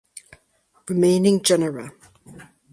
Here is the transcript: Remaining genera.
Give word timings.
Remaining 0.87 1.43
genera. 1.43 1.91